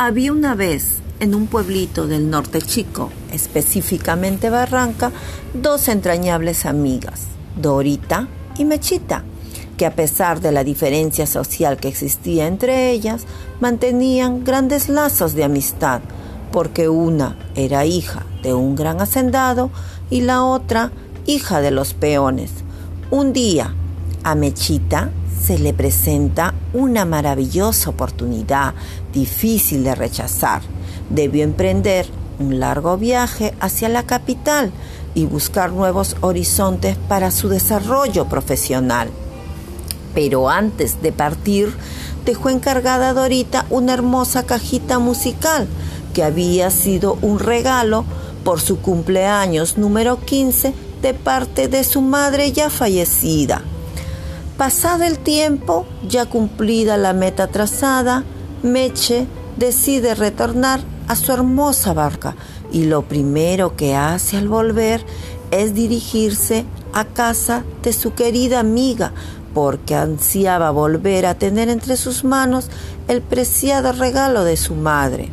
Había 0.00 0.30
una 0.30 0.54
vez 0.54 0.98
en 1.18 1.34
un 1.34 1.48
pueblito 1.48 2.06
del 2.06 2.30
norte 2.30 2.62
chico, 2.62 3.10
específicamente 3.32 4.48
Barranca, 4.48 5.10
dos 5.54 5.88
entrañables 5.88 6.66
amigas, 6.66 7.22
Dorita 7.60 8.28
y 8.56 8.64
Mechita, 8.64 9.24
que 9.76 9.86
a 9.86 9.96
pesar 9.96 10.40
de 10.40 10.52
la 10.52 10.62
diferencia 10.62 11.26
social 11.26 11.78
que 11.78 11.88
existía 11.88 12.46
entre 12.46 12.92
ellas, 12.92 13.26
mantenían 13.58 14.44
grandes 14.44 14.88
lazos 14.88 15.34
de 15.34 15.42
amistad, 15.42 16.00
porque 16.52 16.88
una 16.88 17.36
era 17.56 17.84
hija 17.84 18.24
de 18.44 18.54
un 18.54 18.76
gran 18.76 19.00
hacendado 19.00 19.68
y 20.10 20.20
la 20.20 20.44
otra 20.44 20.92
hija 21.26 21.60
de 21.60 21.72
los 21.72 21.94
peones. 21.94 22.52
Un 23.10 23.32
día, 23.32 23.74
a 24.22 24.36
Mechita 24.36 25.10
se 25.40 25.58
le 25.58 25.72
presenta 25.72 26.54
una 26.72 27.04
maravillosa 27.04 27.90
oportunidad 27.90 28.74
difícil 29.12 29.84
de 29.84 29.94
rechazar. 29.94 30.62
Debió 31.10 31.44
emprender 31.44 32.06
un 32.38 32.60
largo 32.60 32.96
viaje 32.96 33.54
hacia 33.60 33.88
la 33.88 34.04
capital 34.04 34.72
y 35.14 35.26
buscar 35.26 35.72
nuevos 35.72 36.16
horizontes 36.20 36.96
para 37.08 37.30
su 37.30 37.48
desarrollo 37.48 38.26
profesional. 38.26 39.10
Pero 40.14 40.48
antes 40.48 41.02
de 41.02 41.12
partir, 41.12 41.74
dejó 42.24 42.50
encargada 42.50 43.10
a 43.10 43.14
Dorita 43.14 43.66
una 43.70 43.94
hermosa 43.94 44.44
cajita 44.44 44.98
musical 44.98 45.66
que 46.14 46.22
había 46.22 46.70
sido 46.70 47.18
un 47.22 47.38
regalo 47.38 48.04
por 48.44 48.60
su 48.60 48.78
cumpleaños 48.80 49.78
número 49.78 50.20
15 50.24 50.74
de 51.02 51.14
parte 51.14 51.68
de 51.68 51.84
su 51.84 52.00
madre 52.00 52.52
ya 52.52 52.70
fallecida. 52.70 53.62
Pasado 54.58 55.04
el 55.04 55.20
tiempo, 55.20 55.86
ya 56.08 56.26
cumplida 56.26 56.96
la 56.96 57.12
meta 57.12 57.46
trazada, 57.46 58.24
Meche 58.64 59.28
decide 59.56 60.16
retornar 60.16 60.80
a 61.06 61.14
su 61.14 61.30
hermosa 61.30 61.92
barca 61.92 62.34
y 62.72 62.86
lo 62.86 63.02
primero 63.02 63.76
que 63.76 63.94
hace 63.94 64.36
al 64.36 64.48
volver 64.48 65.06
es 65.52 65.74
dirigirse 65.74 66.64
a 66.92 67.04
casa 67.04 67.62
de 67.84 67.92
su 67.92 68.14
querida 68.14 68.58
amiga 68.58 69.12
porque 69.54 69.94
ansiaba 69.94 70.72
volver 70.72 71.26
a 71.26 71.36
tener 71.36 71.68
entre 71.68 71.96
sus 71.96 72.24
manos 72.24 72.68
el 73.06 73.22
preciado 73.22 73.92
regalo 73.92 74.42
de 74.42 74.56
su 74.56 74.74
madre. 74.74 75.30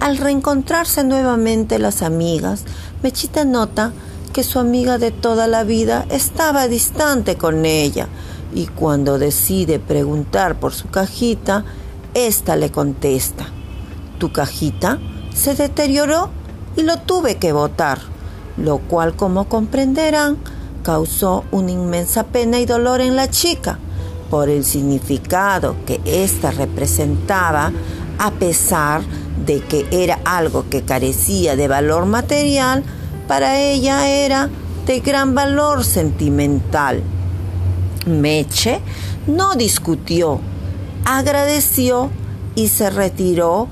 Al 0.00 0.18
reencontrarse 0.18 1.02
nuevamente 1.02 1.78
las 1.78 2.02
amigas, 2.02 2.64
Mechita 3.02 3.46
nota 3.46 3.94
que 4.36 4.42
su 4.42 4.58
amiga 4.58 4.98
de 4.98 5.12
toda 5.12 5.46
la 5.46 5.64
vida 5.64 6.04
estaba 6.10 6.68
distante 6.68 7.36
con 7.36 7.64
ella 7.64 8.06
y 8.54 8.66
cuando 8.66 9.18
decide 9.18 9.78
preguntar 9.78 10.60
por 10.60 10.74
su 10.74 10.88
cajita, 10.88 11.64
ésta 12.12 12.54
le 12.54 12.70
contesta, 12.70 13.46
tu 14.18 14.32
cajita 14.32 14.98
se 15.34 15.54
deterioró 15.54 16.28
y 16.76 16.82
lo 16.82 16.98
tuve 16.98 17.36
que 17.36 17.52
botar, 17.52 17.98
lo 18.58 18.76
cual 18.76 19.16
como 19.16 19.48
comprenderán 19.48 20.36
causó 20.82 21.44
una 21.50 21.70
inmensa 21.70 22.24
pena 22.24 22.60
y 22.60 22.66
dolor 22.66 23.00
en 23.00 23.16
la 23.16 23.30
chica 23.30 23.78
por 24.28 24.50
el 24.50 24.66
significado 24.66 25.76
que 25.86 25.98
ésta 26.04 26.50
representaba 26.50 27.72
a 28.18 28.30
pesar 28.32 29.00
de 29.46 29.60
que 29.60 29.86
era 29.90 30.20
algo 30.26 30.66
que 30.68 30.82
carecía 30.82 31.56
de 31.56 31.68
valor 31.68 32.04
material, 32.04 32.84
para 33.28 33.60
ella 33.60 34.08
era 34.08 34.48
de 34.86 35.00
gran 35.00 35.34
valor 35.34 35.84
sentimental. 35.84 37.02
Meche 38.06 38.80
no 39.26 39.54
discutió, 39.56 40.40
agradeció 41.04 42.10
y 42.54 42.68
se 42.68 42.90
retiró 42.90 43.68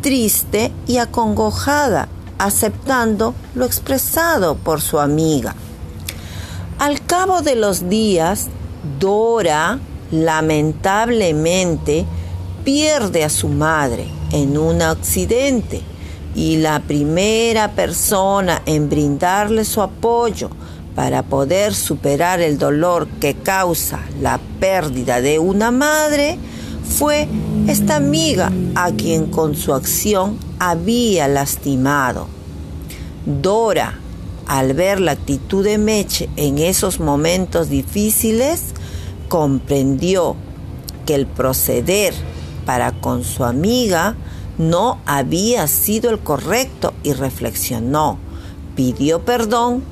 triste 0.00 0.72
y 0.86 0.98
acongojada, 0.98 2.08
aceptando 2.38 3.34
lo 3.54 3.64
expresado 3.64 4.56
por 4.56 4.80
su 4.80 4.98
amiga. 4.98 5.54
Al 6.78 7.04
cabo 7.04 7.42
de 7.42 7.56
los 7.56 7.88
días, 7.88 8.48
Dora 8.98 9.78
lamentablemente 10.10 12.04
pierde 12.64 13.24
a 13.24 13.30
su 13.30 13.48
madre 13.48 14.06
en 14.32 14.58
un 14.58 14.82
accidente 14.82 15.82
y 16.34 16.56
la 16.56 16.80
primera 16.80 17.72
persona 17.72 18.62
en 18.66 18.88
brindarle 18.88 19.64
su 19.64 19.80
apoyo 19.82 20.50
para 20.94 21.22
poder 21.22 21.74
superar 21.74 22.40
el 22.40 22.58
dolor 22.58 23.08
que 23.20 23.34
causa 23.34 24.00
la 24.20 24.40
pérdida 24.60 25.20
de 25.20 25.38
una 25.38 25.70
madre 25.70 26.38
fue 26.84 27.28
esta 27.66 27.96
amiga 27.96 28.52
a 28.74 28.92
quien 28.92 29.26
con 29.26 29.54
su 29.54 29.72
acción 29.72 30.38
había 30.58 31.26
lastimado. 31.28 32.28
Dora, 33.26 33.98
al 34.46 34.74
ver 34.74 35.00
la 35.00 35.12
actitud 35.12 35.64
de 35.64 35.78
Meche 35.78 36.28
en 36.36 36.58
esos 36.58 37.00
momentos 37.00 37.68
difíciles, 37.70 38.74
comprendió 39.28 40.36
que 41.06 41.14
el 41.14 41.26
proceder 41.26 42.14
para 42.66 42.92
con 42.92 43.24
su 43.24 43.44
amiga 43.44 44.14
no 44.58 45.00
había 45.06 45.66
sido 45.66 46.10
el 46.10 46.20
correcto 46.20 46.92
y 47.02 47.12
reflexionó, 47.12 48.18
pidió 48.76 49.24
perdón, 49.24 49.82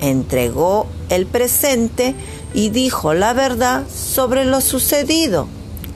entregó 0.00 0.86
el 1.08 1.26
presente 1.26 2.14
y 2.54 2.70
dijo 2.70 3.14
la 3.14 3.32
verdad 3.32 3.84
sobre 3.88 4.44
lo 4.44 4.60
sucedido 4.60 5.46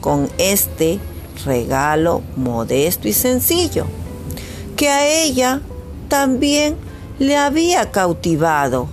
con 0.01 0.29
este 0.37 0.99
regalo 1.45 2.21
modesto 2.35 3.07
y 3.07 3.13
sencillo, 3.13 3.85
que 4.75 4.89
a 4.89 5.07
ella 5.07 5.61
también 6.07 6.75
le 7.19 7.35
había 7.35 7.91
cautivado, 7.91 8.87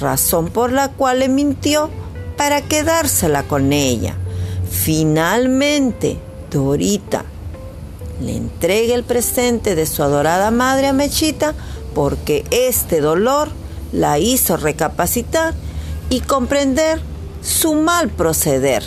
razón 0.00 0.48
por 0.48 0.72
la 0.72 0.88
cual 0.88 1.20
le 1.20 1.28
mintió 1.28 1.90
para 2.36 2.62
quedársela 2.62 3.42
con 3.44 3.72
ella. 3.72 4.14
Finalmente, 4.68 6.18
Dorita 6.50 7.24
le 8.20 8.36
entrega 8.36 8.94
el 8.94 9.04
presente 9.04 9.74
de 9.74 9.86
su 9.86 10.02
adorada 10.02 10.50
madre 10.50 10.88
a 10.88 10.92
Mechita 10.92 11.54
porque 11.94 12.44
este 12.50 13.00
dolor 13.00 13.48
la 13.92 14.18
hizo 14.18 14.56
recapacitar 14.56 15.54
y 16.10 16.20
comprender 16.20 17.00
su 17.42 17.74
mal 17.74 18.10
proceder. 18.10 18.82